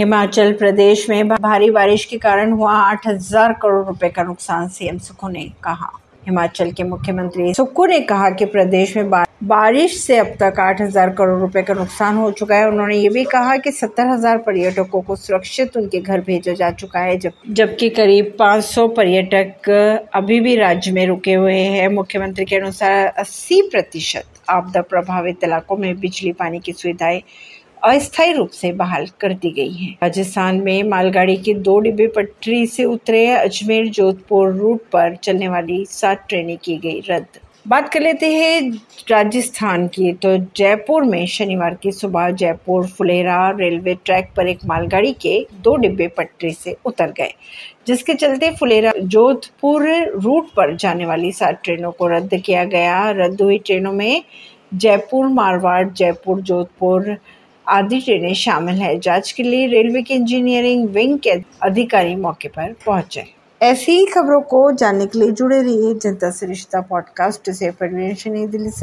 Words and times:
हिमाचल 0.00 0.52
प्रदेश 0.52 1.04
में 1.10 1.28
भारी 1.28 1.70
बारिश 1.70 2.04
के 2.04 2.16
कारण 2.18 2.52
हुआ 2.52 2.72
आठ 2.72 3.06
हज़ार 3.06 3.52
करोड़ 3.62 3.86
रुपए 3.86 4.08
का 4.08 4.22
नुकसान, 4.22 4.68
सीएम 4.68 4.98
सुक्खू 4.98 5.28
ने 5.28 5.42
कहा। 5.64 5.90
हिमाचल 6.26 6.70
के 6.70 6.84
मुख्यमंत्री 6.84 7.52
सुक्खू 7.54 7.86
ने 7.86 7.98
कहा 8.02 8.30
कि 8.30 8.44
प्रदेश 8.46 8.96
में 8.96 9.10
बारिश 9.10 9.98
से 9.98 10.16
अब 10.18 10.32
तक 10.40 10.60
आठ 10.60 10.80
हज़ार 10.80 11.10
करोड़ 11.10 11.38
रुपए 11.40 11.62
का 11.62 11.74
नुकसान 11.74 12.16
हो 12.16 12.30
चुका 12.30 12.56
है। 12.56 12.68
उन्होंने 12.68 12.96
ये 12.96 13.08
भी 13.08 13.24
कहा 13.26 13.56
कि 13.56 13.72
सत्तर 13.72 14.06
हज़ार 14.06 14.38
पर्यटकों 14.38 15.02
को 15.02 15.16
सुरक्षित 15.16 15.76
उनके 15.76 16.00
घर 16.00 16.20
भेजा 16.20 16.52
जा 16.54 16.70
चुका 16.72 17.00
है, 17.00 17.18
जब 17.18 17.32
जबकि 17.50 17.88
करीब 17.90 18.34
500 18.40 18.88
पर्यटक 18.96 19.70
अभी 20.14 20.40
भी 20.40 20.56
राज्य 20.56 20.92
में 20.92 21.06
रुके 21.06 21.34
हुए 21.34 21.58
हैं। 21.68 21.88
मुख्यमंत्री 21.90 22.44
के 22.44 22.56
अनुसार 22.56 23.06
80 23.18 23.62
प्रतिशत 23.70 24.42
आपदा 24.50 24.80
प्रभावित 24.82 25.44
इलाकों 25.44 25.76
में 25.76 25.94
बिजली 26.00 26.32
पानी 26.34 26.58
की 26.58 26.72
सुविधाएँ 26.72 27.22
अस्थायी 27.82 28.32
रूप 28.32 28.48
से 28.50 28.70
बहाल 28.72 29.06
कर 29.20 29.32
दी 29.34 29.50
गई 29.50 29.72
है। 29.72 29.90
राजस्थान 30.02 30.60
में 30.60 30.82
मालगाड़ी 30.82 31.36
के 31.36 31.54
दो 31.56 31.78
डिब्बे 31.80 32.06
पटरी 32.06 32.66
से 32.66 32.84
उतरे 32.84 33.26
अजमेर 33.28 33.88
जोधपुर 33.88 34.52
रूट 34.54 34.80
पर 34.92 35.14
चलने 35.16 35.48
वाली 35.48 35.84
सात 35.84 36.24
ट्रेनें 36.28 36.56
की 36.58 36.76
गई 36.78 37.00
रद्द। 37.00 37.38
बात 37.68 37.88
कर 37.92 38.00
लेते 38.00 38.26
हैं 38.26 38.60
राजस्थान 39.10 39.86
की 39.88 40.12
तो 40.12 40.36
जयपुर 40.56 41.04
में 41.04 41.26
शनिवार 41.26 41.74
की 41.74 41.92
सुबह 41.92 42.30
जयपुर 42.32 42.86
फुलेरा 42.88 43.50
रेलवे 43.50 43.94
ट्रैक 44.04 44.30
पर 44.36 44.48
एक 44.48 44.64
मालगाड़ी 44.66 45.12
के 45.22 45.38
दो 45.62 45.76
डिब्बे 45.76 46.08
पटरी 46.08 46.52
से 46.52 46.76
उतर 46.84 47.12
गए, 47.12 47.32
जिसके 47.86 48.14
चलते 48.14 48.50
फुलेरा 48.50 48.92
जोधपुर 48.98 49.88
रूट 50.14 50.52
पर 50.56 50.76
जाने 50.76 51.06
वाली 51.06 51.32
सात 51.32 51.60
ट्रेनों 51.64 51.92
को 51.92 52.06
रद्द 52.08 52.36
किया 52.36 52.64
गया। 52.66 53.10
रद्द 53.10 53.42
हुई 53.42 53.58
ट्रेनों 53.58 53.92
में 53.92 54.22
जयपुर, 54.74 55.26
मारवाड़, 55.28 55.88
जयपुर, 55.88 56.40
जोधपुर 56.40 57.16
आदि 57.70 58.00
ट्रेनें 58.00 58.34
शामिल 58.34 58.74
है, 58.74 58.98
जाँच 58.98 59.32
के 59.32 59.42
लिए 59.42 59.66
रेलवे 59.66 60.02
के 60.02 60.14
इंजीनियरिंग 60.14 60.88
विंग 60.88 61.18
के 61.18 61.30
अधिकारी 61.62 62.16
मौके 62.16 62.48
पर 62.48 62.76
पहुँचे। 62.86 63.24
ऐसी 63.62 63.92
ही 63.92 64.06
खबरों 64.06 64.40
को 64.40 64.72
जानने 64.72 65.06
के 65.06 65.18
लिए 65.18 65.30
जुड़े 65.30 65.62
रहिए 65.62 65.94
जनता 65.94 66.30
से 66.30 66.46
रिश्ता 66.46 66.80
पॉडकास्ट 66.80 67.50
से। 67.50 67.72
नई 67.82 68.46
दिल्ली 68.46 68.70
से। 68.70 68.78